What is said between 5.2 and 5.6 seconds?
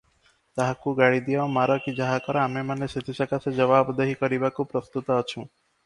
ଅଛୁଁ।